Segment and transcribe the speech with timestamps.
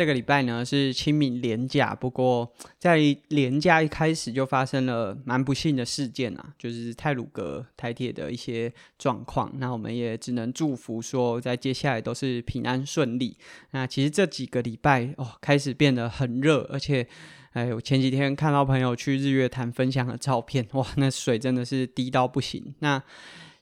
[0.00, 2.50] 这个礼拜呢是清明连假，不过
[2.80, 9.52] 在连假一开始就发生了蛮不幸的事件啊，就是泰鲁阁台铁的一些状况。
[9.58, 13.36] 那我们也只能祝福说，在接下来都是平安顺利。
[13.72, 17.06] 那其实这几个礼拜哦，开始变得很热，而且
[17.52, 22.74] 哎，我前几天看到朋友去日月潭分享的照片，哇，那水真的是低到不行。
[22.78, 23.02] 那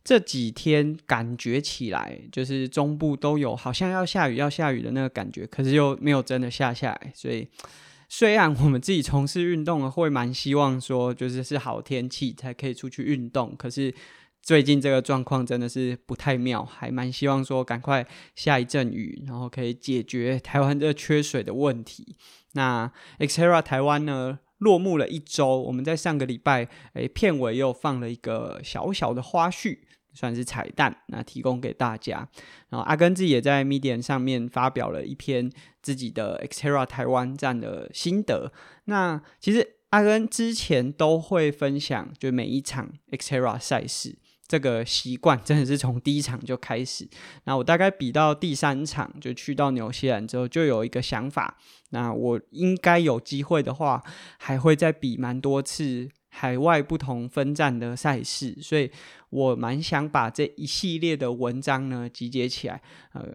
[0.09, 7.12] 这几天感觉起来，就是中部都有好像要下雨要下雨的那个感觉，可是又没有真的下下来。
[7.15, 7.47] 所以，
[8.09, 13.95] 虽然我们自己从事运动会蛮希望说，就是是好天气才可以出去运动，可是
[14.41, 22.16] 最近这个状况真的是不太妙，还蛮希望说赶快下一阵雨，然后可以解决台湾这缺水的问题。
[22.54, 29.80] 那 XTERRA 台湾呢，落幕了一周，我们在上个礼拜，诶，片尾又放了一个小小的花絮。
[30.19, 32.29] 算是彩蛋，那提供给大家。
[32.71, 35.49] 然后阿根自己也在 Medium 上面发表了一篇
[35.80, 38.51] 自己的 XTERRA 台湾站的心得。
[38.87, 47.09] 那其实阿根之前都会分享，就每一场 XTERRA 赛事这个习惯，真的是从第一场就开始。
[47.45, 51.57] 那我大概比到第三场，就去到纽西兰之后，就有一个想法。
[51.91, 54.03] 那我应该有机会的话，
[54.38, 56.09] 还会再比蛮多次。
[56.41, 58.89] 海外不同分站的赛事，所以
[59.31, 62.81] 我蛮想把这一系列的文章呢集结起来，
[63.13, 63.27] 呃，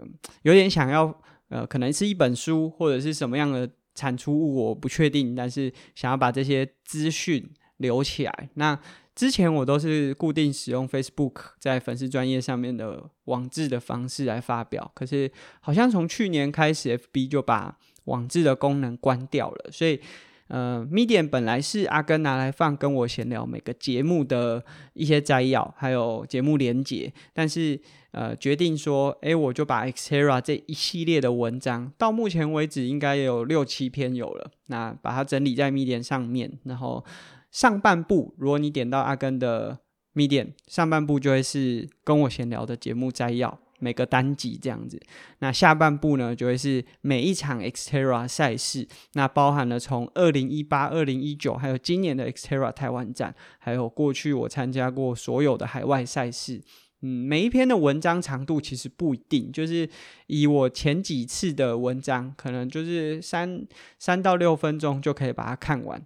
[0.43, 1.13] 有点想要，
[1.49, 8.49] 呃，可能是一本书或者是什么样的产出物，我不确定，但是想要把这些资讯留起来。
[8.53, 8.79] 那
[9.13, 19.99] 之前我都是固定使用 Facebook 在粉丝专业上面的网志的方式来发表，可是好像从去年开始，FB 就把网志的功能关掉了，所以。
[20.47, 27.79] 呃，Medium 本来是阿根拿来放跟我闲聊每个节目的一些摘要，还有节目连结，但是
[28.11, 37.03] 呃，决定说，诶，我就把 XTERRA 这一系列的文章，到目前为止应该有六七篇有了，那把它整理在 Medium 上面，然后
[37.49, 39.79] 上半部，如果你点到阿根的
[40.13, 43.62] Medium，上半部就会是跟我闲聊的节目摘要。
[43.83, 44.97] 每个单集这样子，
[45.39, 56.61] 那下半部呢，就会是每一场 exterra 赛事，那包含了从二零一八、二零一九，还有今年的 exterra 台湾站，还有过去我参加过所有的海外赛事。
[57.01, 59.89] 嗯，每一篇的文章长度其实不一定，就是
[60.27, 63.67] 以我前几次的文章，可能就是三
[63.99, 66.01] 三到六分钟就可以把它看完。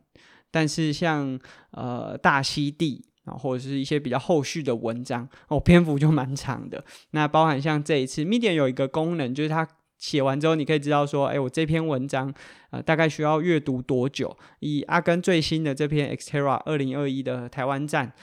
[0.49, 1.39] 但是像
[1.69, 3.05] 呃大溪地。
[3.35, 6.83] 或者是一些比较后续的文章哦，篇幅就蛮长的。
[7.11, 9.67] 那包含像这一次，Medium 有一个功能，就是它
[9.97, 12.31] 写完之后，你可以知道说，哎，我这篇文章
[12.69, 14.37] 呃大概需要阅读多久。
[14.59, 18.13] 以阿根最新的这篇 XTERRA 二零二一的台湾站，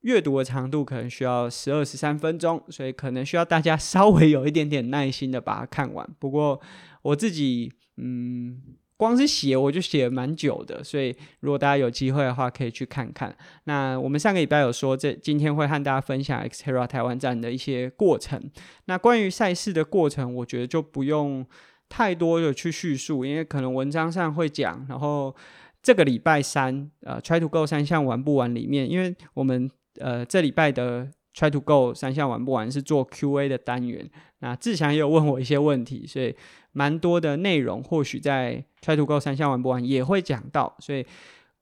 [0.00, 6.08] 阅读的长度可能需要十二十三分钟，所以可能需要大家 稍微有一点点耐心的把它看完。
[6.18, 6.60] 不过
[7.02, 8.62] 我自己嗯。
[8.96, 13.36] 光是写我就写蛮久的，所以如果大家有机会的话，可以去看看。
[13.64, 18.40] 那我们上个礼拜有说，这今天会和大家分享 XTERRA 台湾站的一些过程。
[18.84, 21.44] 那关于赛事的过程，我觉得就不用
[21.88, 24.86] 太多的去叙述，因为可能文章上会讲。
[24.88, 25.34] 然后
[25.82, 29.68] 这个礼拜三，呃，Try to Go 三项玩不玩里面，因为我们
[29.98, 34.08] 呃这礼拜的 Try to Go 三项玩不玩是做 Q&A 的单元。
[34.38, 36.34] 那志祥也有问我一些问题，所以。
[36.74, 41.06] 蛮多的内容，或许在 Try to Go 三项玩不玩也会讲到，所以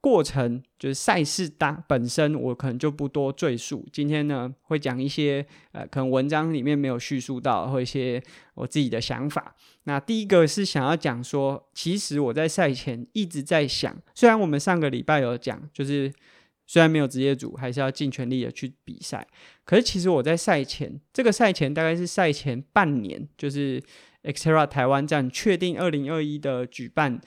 [0.01, 3.87] 过程就是赛事当本身，我可能就不多赘述。
[3.93, 8.21] 今天呢，会讲一些呃，可能文章里面没有叙述到，或一些
[8.55, 9.55] 我自己的想法。
[9.85, 16.11] 那第一个是想要讲说，其实我在赛前一直在想，虽然我们上个礼拜有讲，就是
[16.65, 19.25] 虽然没有职业组，还是要尽全力的去比赛。
[19.65, 23.81] 可是其实我在赛前，这个赛前大概是赛前半年，就是。
[24.23, 27.19] XTERRA 台湾站确定二零二一的举办，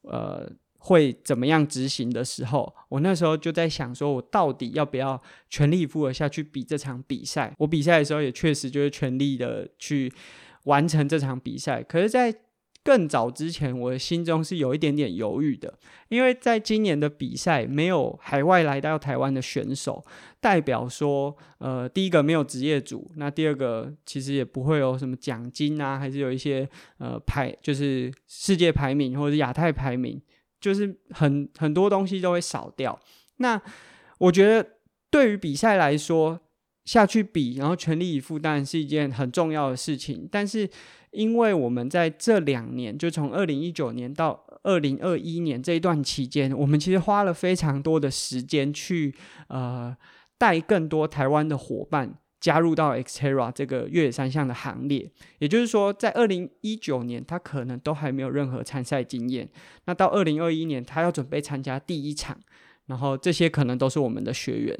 [0.00, 7.54] 呃，会怎么样执行的时候，我那时候就在想，说我到底要不要全力以赴的下去比这场比赛？
[7.58, 10.10] 我比赛的时候也确实就是全力的去
[10.64, 11.82] 完成这场比赛。
[11.82, 12.34] 可是，在
[12.88, 15.74] 更早之前，我的心中是有一点点犹豫的，
[16.08, 20.02] 因为在今年的比赛没有海外来到台湾的选手，
[20.40, 30.18] 代表说，呃，第一个没有职业组，那第二个其实也不会有什么奖金啊，还是有一些呃排，就是世界排名或者亚太排名，
[30.58, 32.98] 就是很很多东西都会少掉。
[33.36, 33.60] 那
[34.16, 34.66] 我觉得
[35.10, 36.40] 对于比赛来说，
[36.86, 40.26] 下去比，然后全力以赴，当然是一件很重要的事情。
[40.32, 40.66] 但是，
[41.18, 49.12] 因为我们在这两年，就从二零一九年到二零二一年这一段期间，我们其实花了非常多的时间去
[49.48, 49.96] 呃
[50.38, 55.10] 带更多台湾的伙伴加入到 XTERRA 这个越野三项的行列。
[55.40, 59.48] 也就是说，在二零一九年，他可能都还没有任何参赛经验。
[59.86, 62.38] 那到二零二一年，他要准备参加第一场，
[62.86, 64.78] 然后这些可能都是我们的学员。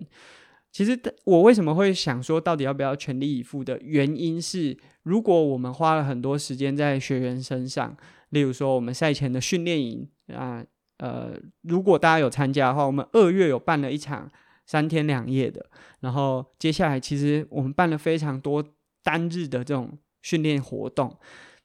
[0.70, 7.96] 其实我为什么会想说，到底要不要全力以赴的原因是，如果我们花了很多时间在学员身上，
[8.28, 10.64] 例如说我们赛前的训练营啊，
[10.98, 11.32] 呃，
[11.62, 14.30] 如果大家有参加的话，我们二月有办了一场
[14.66, 15.66] 三天两夜的，
[16.00, 18.62] 然后接下来其实我们办了非常多
[19.02, 21.16] 单日的这种训练活动。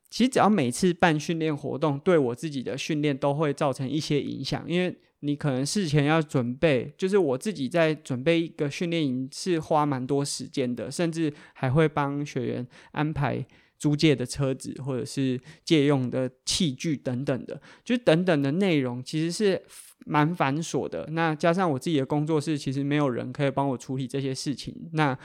[0.09, 4.97] 其实只要每次办训练活动，对我自己的训练都会造成一些影响，因为。
[5.23, 13.45] 你可能事前要准备，就是我自己在准备一个训练营是花蛮多时间的，甚至还会帮学员安排
[13.79, 19.61] 租借的车子或者是借用的器具等等的，就等等的内容其实是
[20.05, 21.07] 蛮繁琐的。
[21.11, 25.17] 那加上我自己的工作室，其实没有人可以帮我处理这些事情，那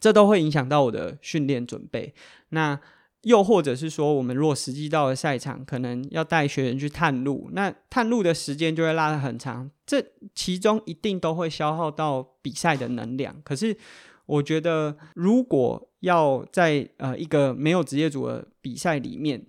[0.00, 2.12] 这都会影响到我的训练准备。
[2.48, 2.80] 那
[3.24, 10.04] 又或者是说，我们如果实际到了赛场，可能要带学员去探路，那探路的时间就会拉得很长，这
[10.34, 13.34] 其中一定都会消耗到比赛的能量。
[13.42, 13.76] 可是，
[14.26, 19.46] 我觉得如果要在呃一个没有职业组的比赛里面，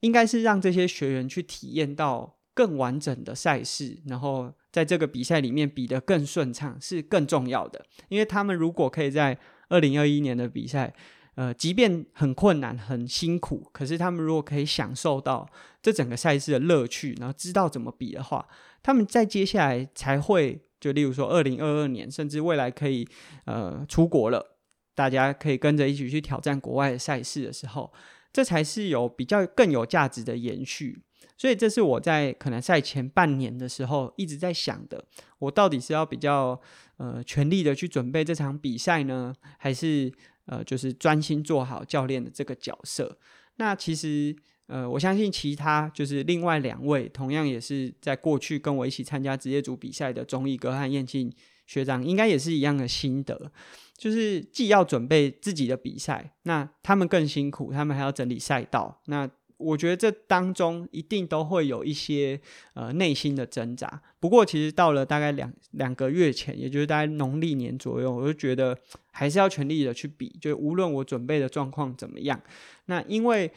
[0.00, 7.84] 应该是让这些学员去体验到更完整的赛事，然后在这个比赛里面比得更顺畅，是更重要的。
[8.08, 10.92] 因为他们如果可以在二零二一年的比赛，
[11.34, 15.48] 呃，即便很困难、很辛苦，可是他们如果可以享受到
[15.80, 18.46] 这整个赛事的乐趣，然后知道怎么比的话，
[18.82, 23.08] 他们在接下来才会，就例如说二零二二年，甚至未来可以
[23.46, 24.58] 呃出国了，
[24.94, 27.90] 大家可以跟着一起去挑战国外的赛事的时候，
[28.30, 31.02] 这才是有比较更有价值的延续。
[31.38, 35.02] 所以这是我在可能赛前半年的时候一直在想的，
[35.38, 36.60] 我到底是要比较
[36.98, 40.12] 呃全力的去准备这场比赛呢，还是？
[40.46, 43.18] 呃，就是专心做好教练的这个角色。
[43.56, 44.34] 那其实，
[44.66, 51.32] 呃，我相信其他就是另外两位，同样也是在过去跟我一起参加职业组比赛的钟义哥和燕庆
[51.66, 53.52] 学长，应该也是一样的心得。
[53.96, 59.00] 就是既要准备自己的比赛，那他们更辛苦，他们还要整理赛道。
[59.06, 59.30] 那
[59.62, 62.40] 我觉得这当中一定都会有一些
[62.74, 64.02] 呃内心的挣扎。
[64.18, 68.76] 不过，其实到了大概两两个月前，也就是大概农历年左右，我就觉得
[69.10, 72.40] 还是要全力的去比，就无论我准备的状况怎么样。
[72.86, 73.50] 那因为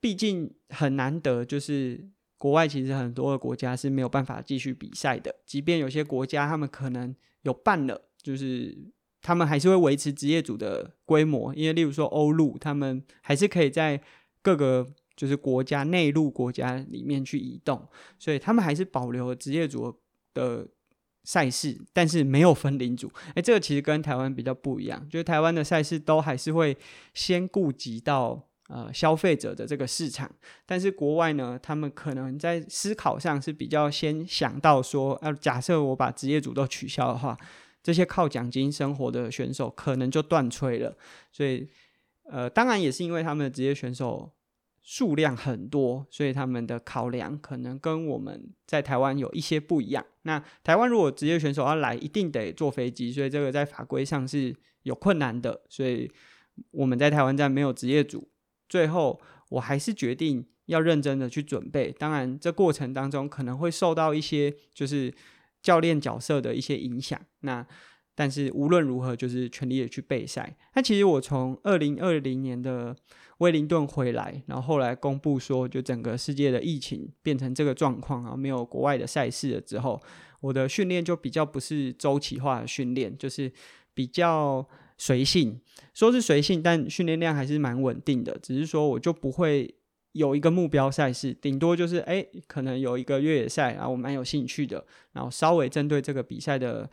[0.00, 2.08] 毕竟很难得，就是
[2.38, 5.34] 国外其实很多的国家是没有办法继续比赛的。
[5.46, 8.76] 即便有些国家他们可能有办了，就是
[9.20, 14.00] 他们还是会维持职业组的规模，因为例如说欧陆，他们还是可以在
[14.40, 14.86] 各个。
[15.16, 17.86] 就是国家内陆国家里面去移动，
[18.18, 19.94] 所以他们还是保留了职业组
[20.34, 20.66] 的
[21.24, 23.10] 赛事，但是没有分领组。
[23.34, 26.76] 哎、这个其实跟台湾比较不一样，就是台湾的赛事都还是会
[27.14, 30.28] 先顾及到呃消费者的这个市场，
[30.66, 37.38] 但是国外呢，他们可能在思考上是比较先想到说，呃，假设我把职业组都取消的话，
[37.82, 40.96] 这些靠奖金生活的选手可能就断炊了。
[41.30, 41.68] 所以，
[42.24, 44.32] 呃，当然也是因为他们的职业选手。
[44.82, 50.04] 数量很多，所以他们的考量可能跟我们在台湾有一些不一样。
[50.22, 55.62] 那台湾如果职业选手要来，一定得坐飞机，所以这个在法规上是有困难的。
[55.68, 56.10] 所以
[56.72, 58.28] 我们在台湾站没有职业组。
[58.68, 59.20] 最后，
[59.50, 61.92] 我还是决定要认真的去准备。
[61.92, 65.14] 当然，这过程当中可能会受到一些就是
[65.62, 67.20] 教练角色的一些影响。
[67.40, 67.64] 那
[68.14, 70.56] 但是无论如何，就是全力的去备赛。
[70.74, 72.96] 那其实我从二零二零年的
[73.42, 80.00] 威灵顿回来，然后后来公布说，就整个世界的疫情变成这个状况啊，没有国外的赛事了之后，
[80.40, 83.50] 我的训练就比较不是周期化的训练，就是
[83.92, 84.64] 比较
[84.96, 85.60] 随性。
[85.92, 88.38] 说是随性，但训练量还是蛮稳定的。
[88.40, 89.74] 只是说我就不会
[90.12, 96.88] 有一个目标赛事，顶多就是哎，可能有一个越野赛啊，我蛮有兴趣的，然后稍微针对这个比赛的。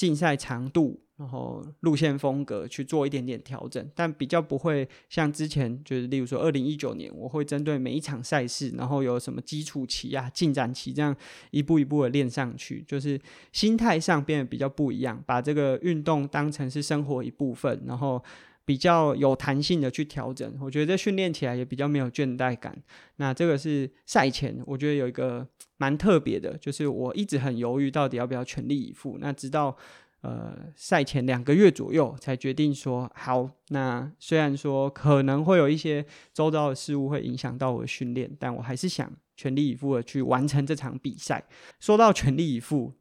[0.00, 11.14] 竞赛长度，然后路线风格去做一点点调整，但比较不会像之前，就是例如说二零一九年，我会针对每一场赛事，然后有什么基础期啊、进展期这样
[11.50, 13.20] 一步一步的练上去，就是
[13.52, 18.24] 心态上变得比较不一样，把这个运动当成是生活一部分，然后。
[18.64, 22.76] 比较有弹性的去调整，我觉得这训练起来也比较没有倦怠感。
[23.16, 25.46] 那这个是赛前，我觉得有一个
[25.78, 29.18] 蛮特别的，就是我一直很犹豫到底要不要全力以赴。
[29.20, 29.76] 那直到
[30.20, 33.48] 呃赛前两个月左右才决定说好。
[33.70, 41.42] 那虽然说可能会有一些周遭的事物会影响到我的训练，但我还是想全力以赴的去完成这场比赛。
[41.80, 42.92] 说到全力以赴。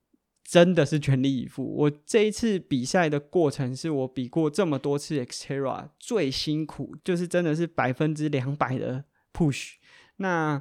[0.50, 1.64] 真的是全力以赴。
[1.64, 9.74] 我这一次比赛的过程是我比过这么多次 Xterra 最辛苦，就是真的是百分之两百的 push。
[10.16, 10.60] 那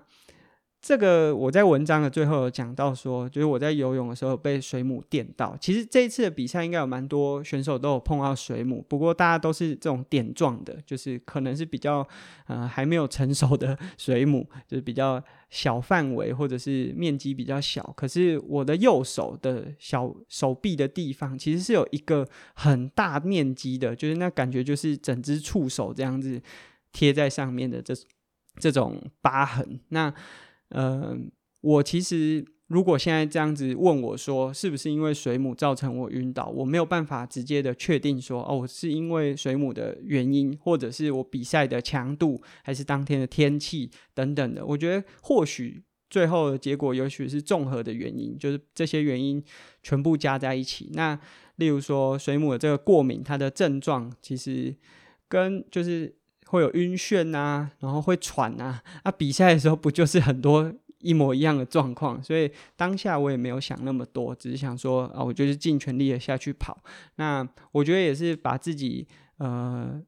[0.80, 5.56] 这个我在文章的最后有讲到说，就是我在游泳的时候被水母电到。
[5.60, 12.06] 其实这一次的比赛应该有蛮多选手都有碰到水母，不过大家都是这种点状的，就是可能是比较
[12.46, 17.82] 呃还没有成熟的 水母，就是比较小范围或者是面积比较小。
[17.96, 26.40] 可是我的右手的小手臂的地方，其实是有一个很大面积的，就是那感觉就是整只触手这样子
[26.92, 27.92] 贴在上面的这
[28.60, 29.80] 这种疤痕。
[29.88, 30.14] 那
[30.70, 31.16] 呃，
[31.60, 36.46] 我其实如果现在这样子问我说，是不是因为水母造成我晕倒？
[36.48, 44.66] 我没有办法直接的确定说，哦，是因为水母的原因，或者是我比赛的强度，还是当天的天气等等的。
[44.66, 49.42] 我觉得或许最后的结果，也许是综合的原因，就是这些原因
[49.82, 50.90] 全部加在一起。
[50.92, 51.18] 那
[51.56, 54.76] 例如说水母的这个过敏，它的症状其实
[55.28, 56.17] 跟就是。
[56.50, 62.22] 会有晕眩啊，然后会喘啊，啊，比赛的时候不就是很多一模一样的状况？
[62.22, 66.78] 所以当下我也没有想那么多，只是想说啊，我就是尽全力的下去跑。
[67.16, 70.00] 那我觉得也是把自己呃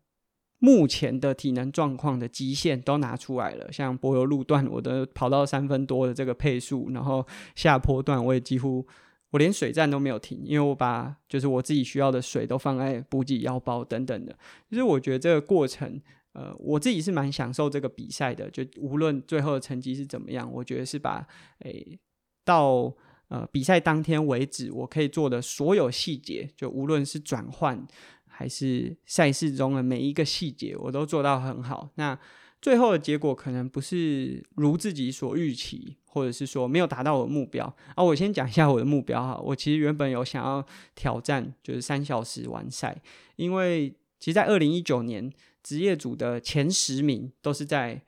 [0.61, 3.71] 目前的体能状况的极限都拿出来了。
[3.71, 8.87] 像柏油路段，我都跑到三分多的这个配速，然后下坡段我也几乎
[9.31, 14.35] 我连水站都没有停，因为我把就是我自己需要的水都放在补给腰包等等的。
[14.71, 16.01] 就是我觉得这个过程。
[16.33, 21.27] 呃，我自己是蛮享受这个比赛的，就无论最后的成绩是怎么样，我觉得是把
[21.65, 21.99] 诶、
[22.45, 22.95] 到
[23.27, 27.85] 呃比赛当天为止，我可以做的所有细节，就无论是转换
[28.29, 31.91] 还是赛事中的每一个细节，我都做到很好。
[31.97, 32.17] 那
[32.63, 38.05] 最后的结果可能不是如自己所预期，或者是说没有达到我的目标啊。
[38.05, 43.03] 我先讲一下我的目标哈，我其实原本有想要挑战就是三小时完赛，
[43.35, 45.29] 因为其实，在二零一九年。
[45.63, 48.03] 职业组的前十名都是在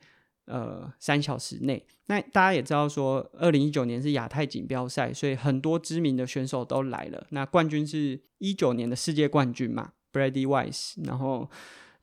[0.47, 1.87] 呃三小时内。
[2.07, 7.27] 那大家也知道说，二零一九年是亚太锦标赛，所以很多知名的选手都来了。
[7.31, 10.95] 那冠军是一九年的世界冠军嘛，Brady Wise。
[11.05, 11.49] 然后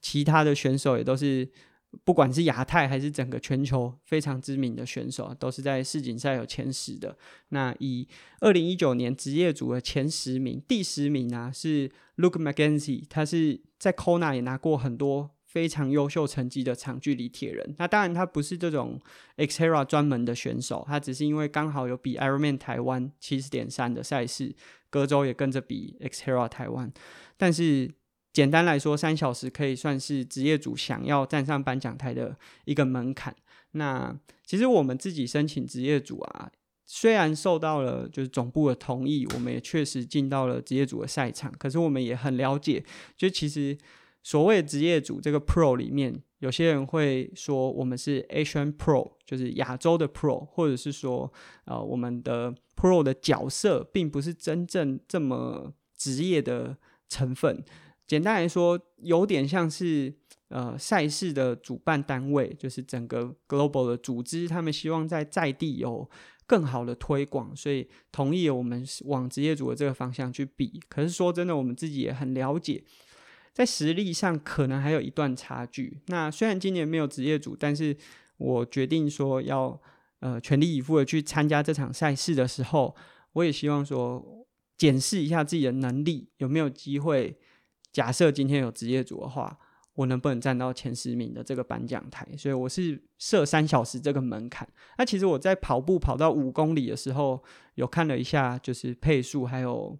[0.01, 1.47] 其他的选手也都是，
[2.03, 7.15] 不管是亚太还是整个全球非常知名的选手，都是在世锦赛有前十的。
[7.49, 8.07] 那以
[8.39, 15.31] 二零一九年职业组的前十名，第十名啊是 Luke Mackenzie，他是在 Kona 也拿过很多。
[15.49, 19.01] 非常优秀成绩的长距离铁人，那当然他不是这种
[19.35, 24.55] Xterra 专门的选手，他只是因为刚好有比 Ironman 台湾七十点三的赛事，
[24.91, 26.93] 隔周也跟着比 Xterra 台湾。
[27.35, 27.91] 但是
[28.31, 33.35] 简单来说，三小时可以算是职业组想要站上颁奖台的一个门槛。
[33.71, 34.15] 那
[34.45, 36.51] 其实我们自己申请职业组啊，
[36.85, 42.83] 虽然受到了就是总部的同意，我们也确实进到了职业组的赛场，可是我们也很了解，
[43.17, 43.75] 就其实。
[44.21, 51.31] 所谓职业组这个 Pro 里面，有些人会说我们是 Asian Pro，就是亚洲的 Pro，或者是说，
[51.65, 57.63] 呃，我们的 Pro 的角色并不是真正这么职业的成分。
[58.05, 60.13] 简单来说，有点像是
[60.49, 66.09] 呃赛事的主办单位，就是整个 Global 的组织，他们希望在在地有
[66.45, 70.79] 更好的推广，所以同意我们往职业组的这个方向去比。
[70.89, 72.83] 可是说真的，我们自己也很了解。
[73.59, 75.97] 在实力上可能还有一段差距。
[76.07, 77.93] 那虽然今年没有职业组，但是
[78.37, 79.77] 我决定说要
[80.21, 82.95] 呃全力以赴的去参加这场赛事的时候，
[83.33, 84.47] 我也希望说
[84.77, 87.37] 检视一下自己的能力有没有机会。
[87.91, 89.59] 假设今天有职业组的话，
[89.95, 92.25] 我能不能站到前十名的这个颁奖台？
[92.37, 94.65] 所以我是设三小时这个门槛。
[94.97, 97.43] 那其实我在跑步跑到五公里的时候，
[97.75, 99.99] 有看了一下，就是配速，还有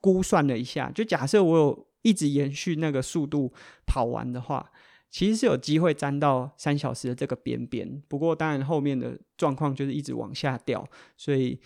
[0.00, 1.86] 估算了一下，就假设我有。
[2.04, 3.52] 一直延续那个速度
[3.86, 4.70] 跑完的话，
[5.10, 8.02] 其实是有机会沾到三小时的这个边边。
[8.08, 11.58] 不过当然后面的状况就是一直往下掉，所以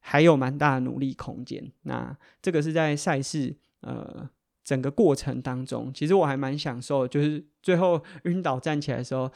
[0.00, 1.72] 还有蛮大的努力空间。
[1.82, 4.28] 那这个是在赛事呃
[4.64, 9.30] 整个过程当中，其实我还蛮享受，就是最后晕倒站起来的时候，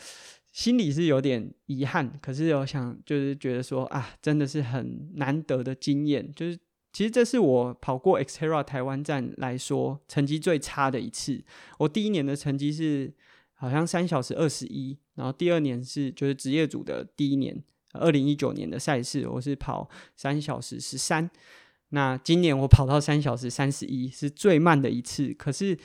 [0.50, 6.59] 心里是有点遗憾，可是有想就是觉得说啊，真的是很难得的经验，就是。
[6.92, 11.42] 其实这是我跑过 Xterra 台湾站来说成绩最差的一次。
[11.78, 13.12] 我第一年的成绩是
[13.54, 21.30] 好像三小时二十一，然后第二年是就是职业组的第一年，二零一九年的赛事我是跑三小时十三。
[21.90, 25.35] 那今年我跑到三小时三十一，是最慢的一次。
[25.35, 25.76] 可是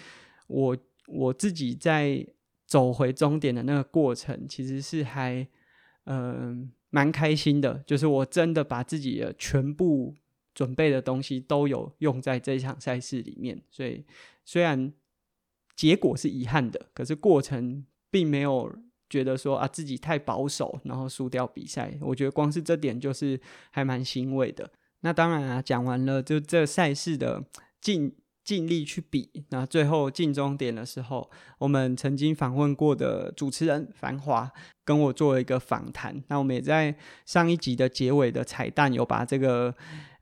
[0.48, 2.26] 我我自己在
[2.66, 5.48] 走回终点的那个过程，其实是还
[6.06, 7.84] 嗯蛮开心的。
[7.86, 10.16] 就是我真的把自己的全部
[10.56, 13.62] 准备的东西都有用在这场赛事里面。
[13.70, 14.04] 所以
[14.44, 14.92] 虽然
[15.76, 18.74] 结果是遗憾的，可是过程并没有
[19.10, 21.96] 觉得说啊自己太保守，然后输掉比赛。
[22.02, 24.72] 我觉得光是这点就是还蛮欣慰的。
[25.02, 27.44] 那当然啊，讲完了就这赛事的
[27.80, 29.46] 尽尽力去比。
[29.50, 34.52] 那最后进终点的时候，我们曾经访问过的主持人繁华
[34.84, 36.24] 跟我做了一个访谈。
[36.30, 36.96] 那我们也在
[37.26, 39.76] 上一集的结尾的彩蛋有把这个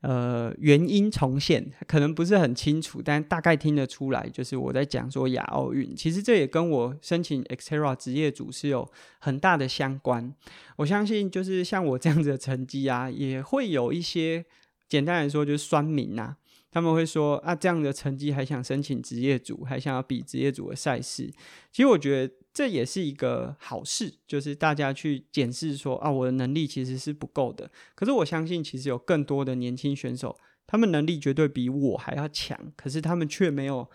[0.04, 5.96] 呃原因重现，可能不是很清楚，但大概听得出来，就是我在讲说亚奥运。
[5.96, 10.34] 其实这也跟我申请 Xterra 职业组是有很大的相关。
[10.78, 14.46] 我相信就是像我这样子的成绩啊， 也会有一些。
[14.90, 16.38] 简单来说就是酸民呐、啊，
[16.70, 21.24] 他们会说啊，这样的成绩还想申请职业组，还想要比职业组的赛事。
[21.72, 27.72] 其实我觉得这也是一个好事，就是大家去检视说啊，我的能力其实是不够的。
[27.96, 33.90] 可是我相信，其实有更多的年轻选手，他们能力绝对比我还要强，可是他们却没有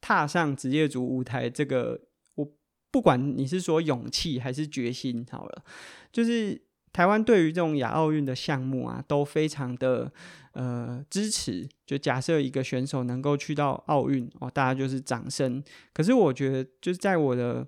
[0.00, 1.50] 踏上职业组舞台。
[1.50, 2.00] 这个
[2.36, 2.52] 我
[2.90, 5.64] 不管你是说勇气还是决心，好了，
[6.12, 6.62] 就是。
[6.94, 10.10] 台湾对于这种亚奥运的项目啊，都非常的
[10.52, 11.68] 呃支持。
[11.84, 15.62] 就假设一个选手能够去到奥运哦，大家就是掌声。
[15.92, 17.66] 可是我觉得，就是在我的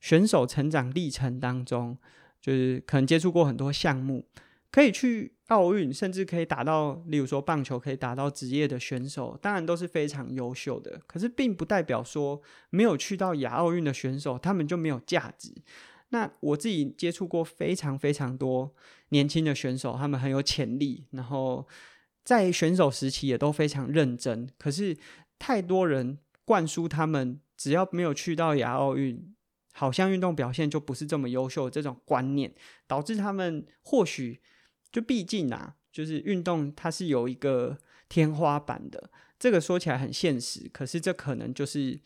[0.00, 1.96] 选手成长历程当中，
[2.40, 4.26] 就是可能接触过很多项目，
[4.72, 11.00] 可以去奥运，甚至可以打到，例如说棒球可以打到职业的选手，当然都是非常优秀的。
[11.06, 15.52] 可是并不代表说没有去到亚奥运的选手，他们就没有价值。
[16.10, 18.74] 那我自己接触过非常非常多
[19.10, 21.68] 年轻的选手，他们很有潜力，然后
[22.24, 24.48] 在选手时期也都非常认真。
[24.56, 24.96] 可是
[25.38, 29.34] 太多人灌输他们，只要没有去到亚奥运，
[29.74, 32.54] 好像运动表现就不是这么优秀这种观念，
[32.86, 34.40] 导致他们或许
[34.90, 37.76] 就毕竟啊，就是运动它是有一个
[38.08, 39.10] 天花板的。
[39.38, 42.00] 这个说起来很现实，可是这可能就是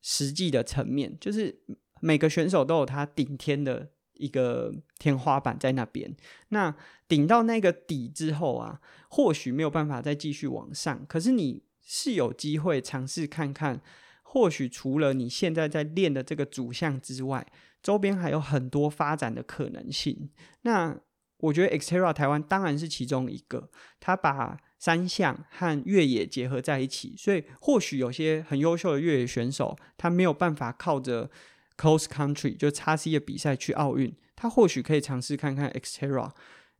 [0.00, 1.60] 实际的层面，就是。
[2.00, 6.16] 每个选手都有他顶天的一个天花板在那边，
[6.48, 6.74] 那
[7.06, 13.80] 顶到那个底之后啊，或许没有办法再继续往上，可是你是有机会尝试看看，
[14.22, 17.46] 或许除了你现在在练的这个主项之外，
[17.80, 20.28] 周边还有很多发展的可能性。
[20.62, 20.98] 那
[21.38, 31.30] 我觉得 Xterra 台湾当然是其中一个，他把三项和越野结合在一起，所以或许有些很优秀的越野选手，他没有办法靠着。
[31.78, 36.30] Cross Country 就 XC 的比赛去奥运，他或许可以尝试看看 Xterra，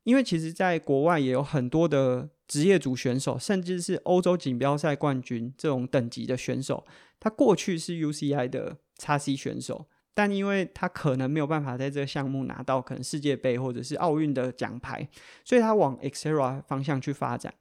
[0.02, 6.84] 因为其实在国外也有很多的职业组选手，甚至是欧洲锦标赛冠军这种等级的选手，
[7.20, 15.08] 他过去是 UCI 的 XC 选手，但因为他可能没有办法在这个项目拿到可能世界杯或者是奥运的奖牌，
[15.44, 17.54] 所以他往 Xterra 方向去发展，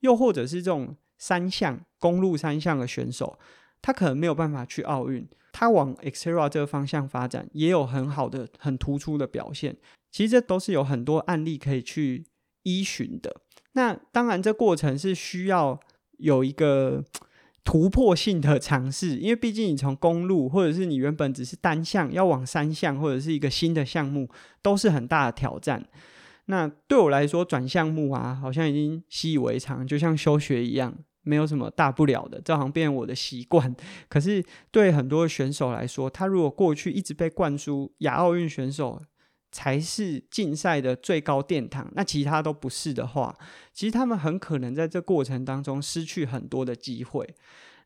[0.00, 3.38] 又或者是这种三项公路三项的选手，
[3.80, 5.28] 他可能没有办法去奥运。
[5.52, 9.76] 他往 Xera 这个方向发展，也有很好的、很突出的表现。
[10.10, 12.24] 其实这都是有很多案例可以去
[12.64, 13.34] 依循的。
[13.72, 15.78] 那当然，这过程是需要
[16.18, 17.04] 有一个
[17.62, 24.28] 突破性的尝试，因为毕竟你从公路，或者是你原本只是单项，要往三项或者是一个新的项目，
[24.62, 25.86] 都是很大的挑战。
[26.46, 30.92] 那对我来说，转项目啊，好像已经习以为常，就像休学一样。
[31.22, 33.74] 没有什么大不了的，这好像变我的习惯。
[34.08, 39.00] 可是对很多选手来说，他如果过去一直被灌输亚奥运选手
[39.52, 43.36] 才是竞赛的最高殿堂，那其他都不是的话，
[43.72, 47.34] 其实他们很可能在这过程当中失去很多的机会。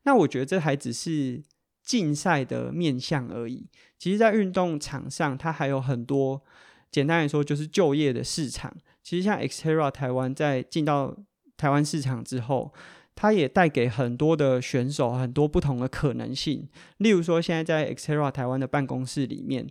[0.02, 1.42] 那我觉得这还只是
[1.82, 3.66] 竞赛的面向而已。
[3.98, 6.42] 其实，在运动场上，它还有很多，
[6.90, 8.74] 简单来说就是就业的市场。
[9.02, 11.16] 其实，像 Xterra 台湾在进到
[11.56, 12.74] 台湾市场之后，
[13.16, 19.66] 它也带给很多的选手很多不同的可能性，例如说，现在在 Xterra 台湾的办公室里面，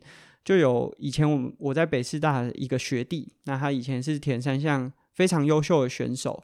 [0.46, 6.42] 就有以前我我在北师大的一个学弟，那他以前是铁三项非常优秀的选手，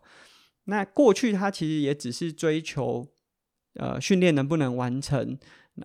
[0.66, 3.08] 那过去他其实也只是追求，
[3.76, 5.38] 呃，训练能不能完成，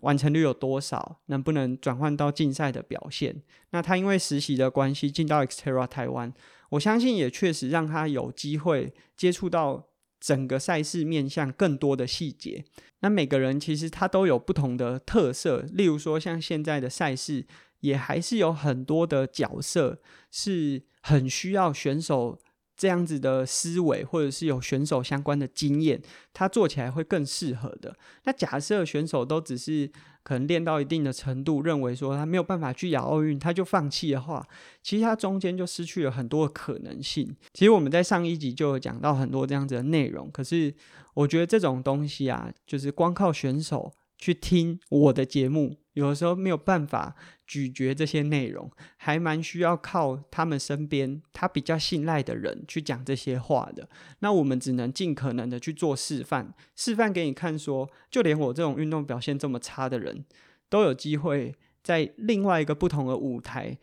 [0.03, 3.41] 完成率有多少，能不能转换到竞赛的表现。
[3.71, 6.35] 那他因为实习的关系进到 Xterra 台湾，
[6.71, 9.87] 我相信也确实让他有机会接触到。
[10.25, 12.65] 整个赛事面向更多的细节，
[13.01, 15.67] 那每个人其实他都有不同的特色。
[15.71, 17.47] 例如说，像现在的赛事，
[17.81, 22.39] 也还是有很多的角色是很需要选手
[22.77, 26.01] 这样子的思维，或者是有选手相关的经验，
[26.33, 27.97] 他做起来会更适合的。
[28.25, 29.91] 那假设选手都只是
[30.23, 34.47] 可能练到一定的程度，认为说他没有办法去亚奥运，他就放弃的话，
[34.83, 37.37] 其实他中间就失去了很多的可能性。
[37.53, 40.75] 其实我们在上一集就有讲到很多这样子的内容，可是
[41.15, 47.15] 我觉得这种东西啊，就是光靠选手去听我的节目，有的时候没有办法。
[47.47, 53.87] 咀嚼这些内容，还蛮需要靠他们身边他比较信赖的人去讲这些话的。
[54.21, 60.25] 那我们只能尽可能的去做示范，示范给你看说，说就连我这种运动表现这么差的人，
[60.71, 63.77] 都有机会在另外一个不同的舞台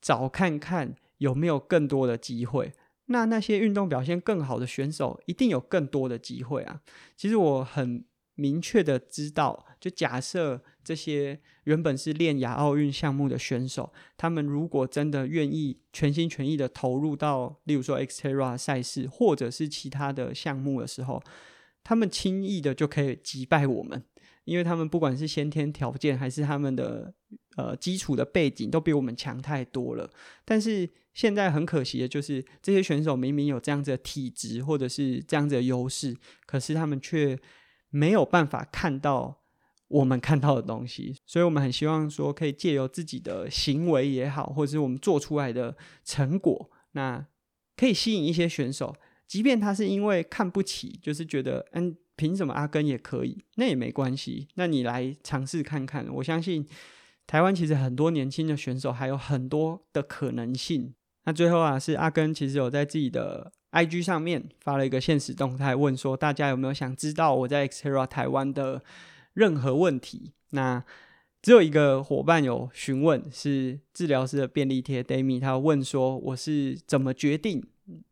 [0.00, 2.72] 找看看有没有更多的机会。
[3.08, 6.80] 那那些运动表现更好的选手，一定有更多的机会啊。
[7.14, 8.02] 其实我很。
[8.34, 21.22] 明确的知道，就假设这些原本是练亚奥运项目的选手，他们如果真的愿意全心全意的投入到，例如说 Xterra 赛事或者是其他的项目的时候，
[21.84, 24.02] 他们轻易的就可以击败我们，
[24.44, 27.12] 因为他们不管是先天条件还是他们的
[27.56, 30.08] 呃基础的背景都比我们强太多了。
[30.44, 36.16] 但是现在很可惜的就是，这些选手明明有这样子的体质或者是这样子的优势，
[36.46, 37.38] 可是他们却
[37.92, 39.42] 没有办法看到
[39.86, 47.26] 我们看到的东西，所以我们很希望说，可以借由自己的行为也好，或者是我们做出来的成果，那
[47.76, 48.96] 可以吸引一些选手，
[49.28, 56.08] 即便他是因为看不起，就是觉得嗯，凭什么阿根也可以，那也没关系，那你来尝试看看。
[56.14, 56.66] 我相信
[57.26, 60.94] 台湾其实很多年轻的选手还有很多的可能性。
[61.24, 63.52] 那最后啊，是阿根其实有在自己的。
[63.72, 68.82] IG 上面发了一个限时动态，问说大家有没有想知道我在 Xterra 台湾的
[69.32, 70.32] 任何问题？
[70.50, 70.84] 那
[71.40, 77.64] 只有一个伙伴有询问，是治疗师的便利贴 Dami，他问说我是怎么决定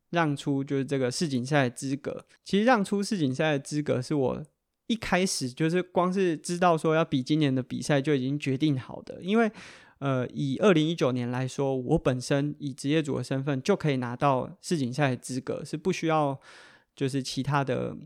[0.09, 2.25] 让出就是这个世锦赛的资格？
[2.44, 4.42] 其实让出世锦赛的资格是我
[4.87, 9.53] 一开始就是光是知道说要比今年的比赛就已经决定好的，因为。
[10.01, 16.39] 呃，以二零一九年来说，我本身以职业组的身份就可以拿到世锦赛的资格，是不需要
[16.97, 17.97] 就是其他的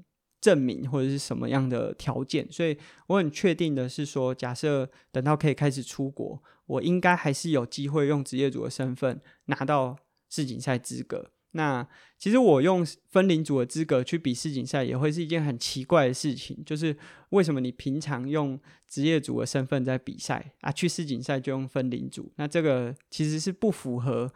[0.41, 2.77] 证明或者是什么样的条件，所以
[3.07, 9.97] 我很确定的是说，假设等到可以开始出国，我应该还是有机会用职业组的身份拿到
[10.29, 11.31] 世锦赛资格。
[11.57, 11.87] 那
[12.19, 16.61] 其实我用分龄组的资格去比世锦赛，也会是一件很奇怪的事情。
[16.67, 16.97] 就是
[17.31, 22.33] 为什么你平常用职业组的身份在比赛啊，去世锦赛就用分龄组？
[22.37, 24.33] 那这个其实是不符合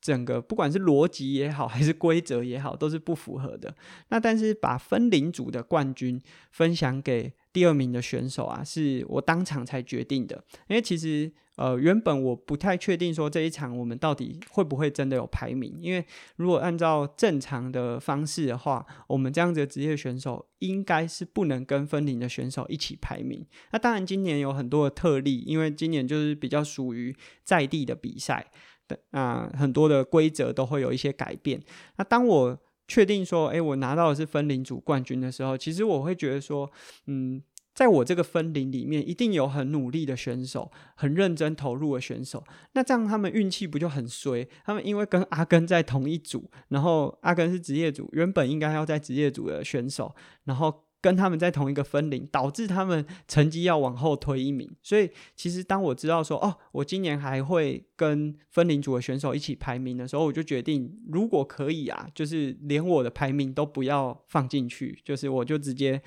[0.00, 3.74] 整个，不管是逻辑也好，还是规则也好，都是不符合的。
[4.08, 11.32] 那但是把分龄组的冠军分享给第二名的选手啊，是我当场才决定的，因为其实。
[11.56, 16.02] 呃，原本我不太确定说这一场我们到底会不会真的有排名，因为
[16.36, 23.46] 如果按照正常的方式的话，我们这样子的职业选手应该是不能跟分龄的选手一起排名。
[23.70, 28.50] 那当然，今年有很多的特例，因为今年就是比较属于在地的比赛
[28.88, 31.62] 的，啊、很多的规则都会有一些改变。
[31.98, 36.70] 那当我确定说，哎，我拿到的是分龄组冠军的时候，其实我会觉得说，
[37.06, 37.42] 嗯。
[37.74, 42.44] 在我这个分龄里面，一定有很努力的选手，很认真投入的选手。
[42.74, 44.46] 那这样他们运气不就很衰？
[44.62, 50.14] 他们因为跟阿根在同一组，然后阿根是职业组，原本应该要在职业组的选手，
[50.44, 54.70] 然后跟他们在同一个分龄，导致他们成绩要往后推一名。
[54.82, 66.00] 所以，其实当我知道说，哦，我今年还会跟分龄组的选手一起排名的时候，我就决定，如果可以啊，就是连我的排名都不要放进去，就是我就直接。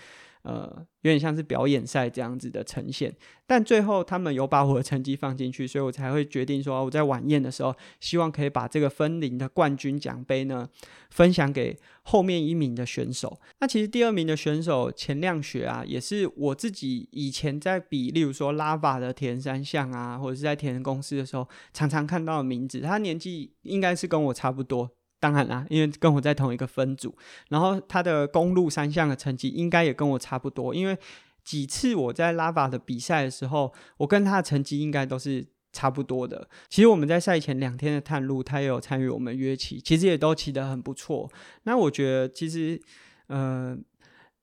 [0.46, 3.12] 呃，有点像是表演赛这样子的呈现，
[3.48, 10.70] 但最后他们有把我的成绩放进去，所以我才会决定说，我在晚宴的时候，希望可以把这个分龄的冠军奖杯呢，
[11.10, 13.40] 分享给后面一名的选手。
[13.60, 22.82] 那其实第二名的选手钱亮学啊，也是我自己以前在比，例如说拉法的铁人三项啊，或者是在铁人公司的时候，常常看到的名字。
[22.82, 24.92] 他年纪应该是跟我差不多。
[25.26, 27.18] 当然啦，因为跟我在同一个分组，
[27.50, 30.76] 然后他的公路三项的成绩应该也跟我差不多。
[30.76, 30.96] 因为
[31.44, 36.48] 几次我在拉瓦的比赛的时候，我跟他的成绩应该都是差不多的。
[36.70, 41.28] 其实我们在赛前两天的探路，他也有参与我们约骑，其实也都骑得很不错。
[41.64, 42.80] 那我觉得其实，
[43.26, 43.76] 呃，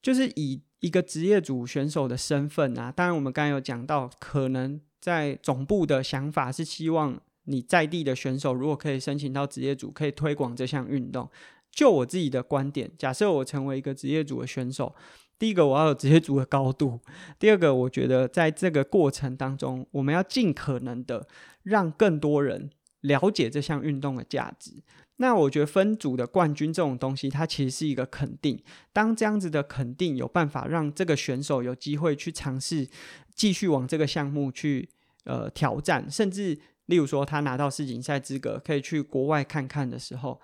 [0.02, 7.20] 就是以一个职业组选手的身份啊，当然我们刚才有讲到，可能在总部的想法是希望。
[7.44, 11.28] 你在地的选手如果可以申请到职业组，可以推广这项运动。
[11.70, 14.94] 就我自己的观点，假设我成为一个职业组的选手，
[15.38, 17.00] 第一个我要有职业组的高度，
[17.38, 21.26] 第二个我觉得在这个过程当中，我们要尽可能的
[21.62, 24.82] 让更多人了解这项运动的价值。
[25.16, 28.62] 那我觉得分组的冠军这种东西，它其实是一个肯定。
[28.92, 32.88] 当这样子的肯定有办法让这个选手有机会去尝试
[33.34, 34.88] 继续往这个项目去
[35.24, 40.40] 呃挑战，甚至例如说他拿到世锦赛资格，可以去国外看看的时候，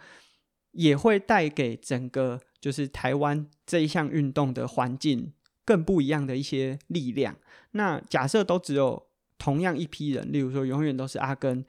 [0.73, 5.33] 也会带给整个就是台湾这一项运动的环境
[5.65, 7.37] 更不一样的一些力量。
[7.73, 11.65] 那假设都只有同样一批人，例如说永远都是阿根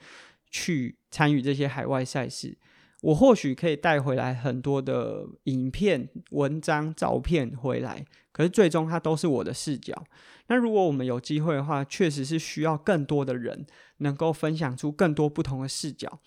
[0.49, 2.58] 去参与这些海外赛事，
[3.02, 10.04] 我或许可以带回来很多的影片、文章、照片回来，可是最终它都是我的视角。
[10.48, 13.66] 那如果我们有机会的话，确实是需要更多的人
[13.98, 16.20] 能够分享出更多不同的视角。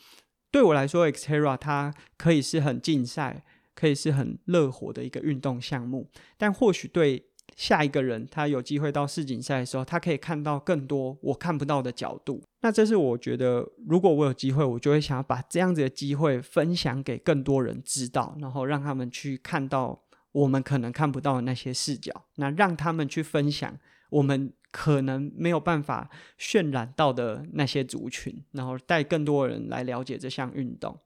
[0.51, 6.09] 对我来说，Xterra 它可以是很竞赛，可以是很热火的一个运动项目，
[6.39, 12.43] 但或许对下一个人，他有机会到世锦赛的时候，他可以看到更多我看不到的角度。
[12.61, 20.01] 那这是我觉得，如果我有机会，我就会想要把这样子的机会分享给更多人知道，然后让他们去看到
[20.33, 23.77] 我们可能看不到的那些视角，那让他们去分享
[24.11, 30.99] 我们可能没有办法渲染到的那些族群，然后带更多人来了解这项运动。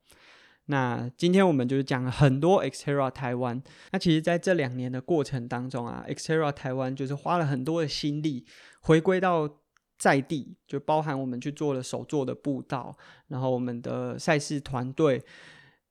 [0.67, 3.63] 那今天我们就是讲了很多 Xterra 台湾。
[3.93, 8.45] 那其实在这两年的过程当中啊，Xterra 台湾就是花了很多的心力，
[8.81, 9.49] 回归到
[9.97, 12.97] 在地，就包含我们去做了手作的步道，
[13.29, 15.25] 然后我们的赛事团队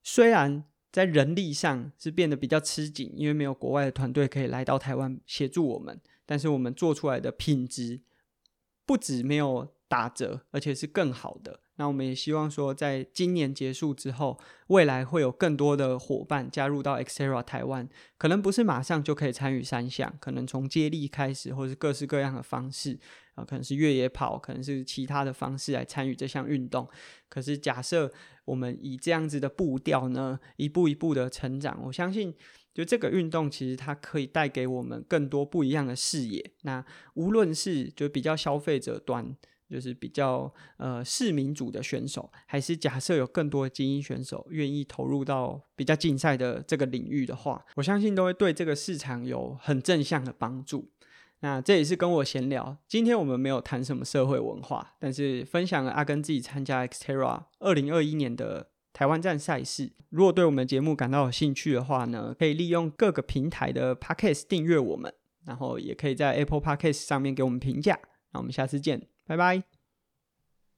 [0.04, 8.02] 虽然在人力上是变得比较吃紧，因为没有国外的团队可以来到台湾协助我们，但是我们做出来的品质
[8.86, 11.62] 不止没有打折，而且是更好的。
[11.78, 22.98] 那我们也希望说，在今年结束之后，未来会有更多的伙伴加入到 Xterra 台湾，可能不是马上就可以参与三项，可能从接力开始，或是各式各样的方式
[23.34, 26.88] 啊，可能是越野跑，可能是其他的方式来参与这项运动。
[27.28, 28.10] 可是假设
[28.46, 32.34] 我们以这样子的步调呢，一步一步的成长，我相信，
[32.74, 36.52] 就这个运动其实它可以带给我们更多不一样的视野。
[36.62, 36.86] 那
[37.16, 39.36] 无论是就比较消费者端。
[39.70, 50.92] 就是比较呃市民主的选手，还是假设有更多的精英选手愿意投入到比较竞赛的这个领域的话，我相信都会对这个市场有很正向的帮助。
[51.42, 59.92] 那这也是跟我闲聊，今天我们没有谈什么社会文化，但是分享了阿根自己参加 Xterra 二零二一年的台湾站赛事。
[60.10, 65.14] 如果对我们节目感到有兴趣的话呢，可以利用各个平台的 Podcast 订阅我们，
[65.46, 68.00] 然后也可以在 Apple Podcast 上面给我们评价。
[68.32, 69.15] 那我们下次见。
[69.28, 69.75] 拜拜。